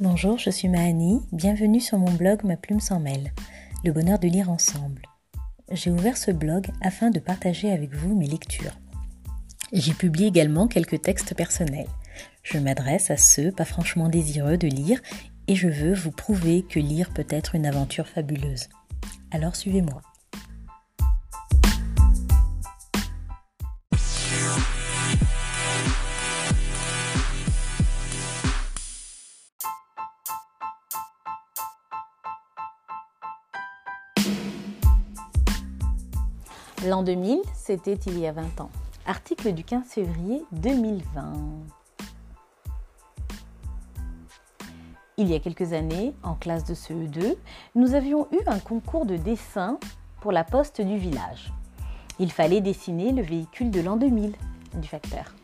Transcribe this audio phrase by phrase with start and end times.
[0.00, 3.32] Bonjour, je suis Mahani, bienvenue sur mon blog Ma plume sans mêle,
[3.84, 5.02] le bonheur de lire ensemble.
[5.70, 8.76] J'ai ouvert ce blog afin de partager avec vous mes lectures.
[9.72, 11.86] J'y publie également quelques textes personnels.
[12.42, 15.00] Je m'adresse à ceux pas franchement désireux de lire
[15.46, 18.68] et je veux vous prouver que lire peut être une aventure fabuleuse.
[19.30, 20.02] Alors suivez-moi.
[36.86, 38.70] L'an 2000, c'était il y a 20 ans.
[39.06, 41.32] Article du 15 février 2020.
[45.16, 47.36] Il y a quelques années, en classe de CE2,
[47.74, 49.78] nous avions eu un concours de dessin
[50.20, 51.54] pour la poste du village.
[52.18, 54.34] Il fallait dessiner le véhicule de l'an 2000
[54.74, 55.34] du facteur.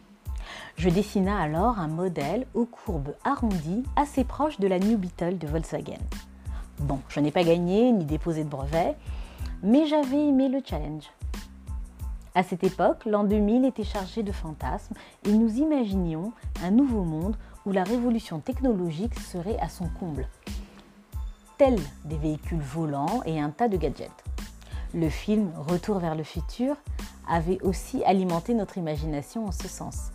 [0.76, 5.46] Je dessina alors un modèle aux courbes arrondies assez proche de la New Beetle de
[5.46, 6.02] Volkswagen.
[6.80, 8.94] Bon, je n'ai pas gagné ni déposé de brevet,
[9.62, 11.08] mais j'avais aimé le challenge.
[12.34, 17.36] À cette époque, l'an 2000 était chargé de fantasmes et nous imaginions un nouveau monde
[17.66, 20.28] où la révolution technologique serait à son comble.
[21.58, 24.24] Tels des véhicules volants et un tas de gadgets.
[24.94, 26.76] Le film Retour vers le futur
[27.28, 30.12] avait aussi alimenté notre imagination en ce sens.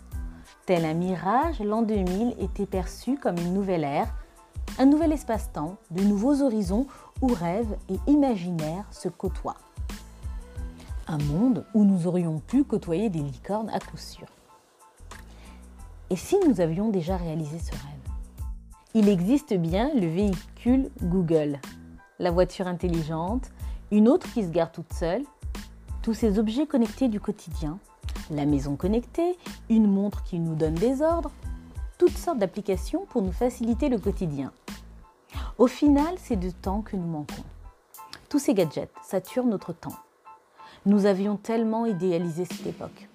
[0.64, 4.12] Tel un mirage, l'an 2000 était perçu comme une nouvelle ère,
[4.78, 6.86] un nouvel espace-temps, de nouveaux horizons
[7.20, 9.58] où rêves et imaginaires se côtoient
[11.06, 14.26] un monde où nous aurions pu côtoyer des licornes à coup sûr.
[16.10, 17.96] Et si nous avions déjà réalisé ce rêve?
[18.94, 21.58] Il existe bien le véhicule Google,
[22.18, 23.50] la voiture intelligente,
[23.90, 25.24] une autre qui se garde toute seule,
[26.02, 27.78] tous ces objets connectés du quotidien,
[28.30, 29.36] la maison connectée,
[29.68, 31.32] une montre qui nous donne des ordres,
[31.98, 34.52] toutes sortes d'applications pour nous faciliter le quotidien.
[35.58, 37.44] Au final, c'est de temps que nous manquons.
[38.28, 39.96] Tous ces gadgets saturent notre temps.
[40.86, 43.08] Nous avions tellement idéalisé cette époque.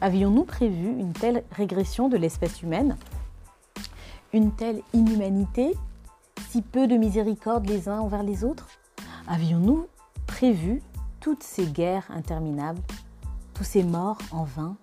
[0.00, 2.96] Avions-nous prévu une telle régression de l'espèce humaine?
[4.32, 5.76] Une telle inhumanité?
[6.48, 8.66] Si peu de miséricorde les uns envers les autres?
[9.28, 9.86] Avions-nous
[10.26, 10.82] prévu
[11.20, 12.82] toutes ces guerres interminables
[13.54, 14.76] Tous ces morts en vain?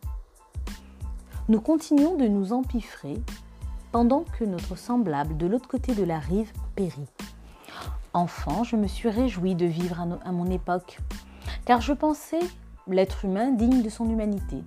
[1.49, 3.21] Nous continuons de nous empiffrer
[3.91, 7.09] pendant que notre semblable de l'autre côté de la rive périt.
[8.13, 10.99] Enfant, je me suis réjoui de vivre à, mon époque
[11.67, 12.39] car je pensais
[12.87, 14.63] l'être humain digne de son humanité,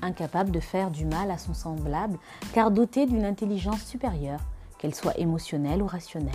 [0.00, 2.20] incapable de faire du mal à son semblable,
[2.52, 4.38] car doté d'une intelligence supérieure,
[4.78, 6.32] qu'elle soit émotionnelle ou rationnelle.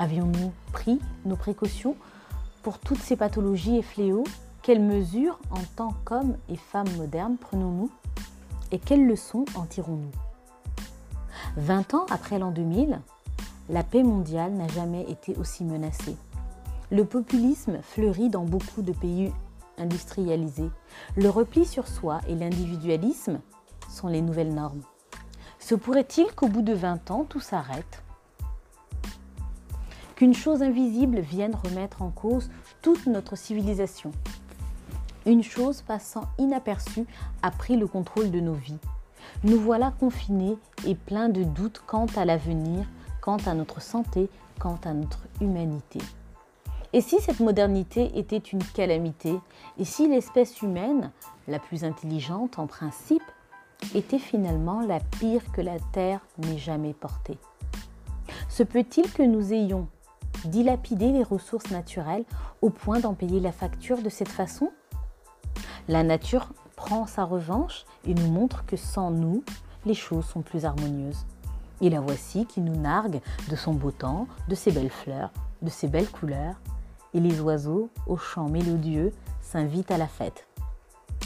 [0.00, 1.94] Avions-nous pris nos précautions
[2.64, 4.24] pour toutes ces pathologies et fléaux?
[4.62, 7.90] Quelles mesures en tant qu'hommes et femmes modernes prenons-nous?
[8.72, 10.10] Et quelles leçons en tirons-nous?
[11.56, 13.00] Vingt ans après l'an 2000,
[13.68, 16.16] la paix mondiale n'a jamais été aussi menacée.
[16.92, 19.32] Le populisme fleurit dans beaucoup de pays
[19.76, 20.70] industrialisés.
[21.16, 23.40] Le repli sur soi et l'individualisme
[23.88, 24.82] sont les nouvelles normes.
[25.58, 28.04] Se pourrait-il qu'au bout de 20 ans, tout s'arrête?
[30.14, 32.50] Qu'une chose invisible vienne remettre en cause
[32.82, 34.12] toute notre civilisation
[35.26, 37.06] Une chose passant inaperçue
[37.42, 38.78] a pris le contrôle de nos vies.
[39.42, 42.86] Nous voilà confinés et pleins de doutes quant à l'avenir,
[43.20, 44.30] quant à notre santé,
[44.60, 45.98] quant à notre humanité.
[46.92, 49.38] Et si cette modernité était une calamité
[49.78, 51.10] Et si l'espèce humaine,
[51.48, 53.22] la plus intelligente en principe,
[53.94, 57.38] était finalement la pire que la Terre n'ait jamais portée
[58.48, 59.88] Se peut-il que nous ayons
[60.44, 62.24] dilapidé les ressources naturelles
[62.62, 64.70] au point d'en payer la facture de cette façon
[65.88, 69.42] La nature prend sa revanche et nous montre que sans nous,
[69.84, 71.26] les choses sont plus harmonieuses.
[71.80, 73.20] Et la voici qui nous nargue
[73.50, 75.30] de son beau temps, de ses belles fleurs,
[75.62, 76.56] de ses belles couleurs,
[77.16, 79.10] et les oiseaux, au chant mélodieux,
[79.40, 80.46] s'invitent à la fête.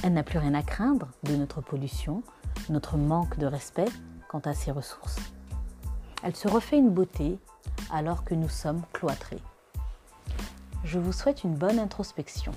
[0.05, 2.23] Elle n'a plus rien à craindre de notre pollution,
[2.69, 3.89] notre manque de respect
[4.29, 5.19] quant à ses ressources.
[6.23, 7.39] Elle se refait une beauté
[7.91, 9.43] alors que nous sommes cloîtrés.
[10.85, 12.53] Je vous souhaite une bonne introspection.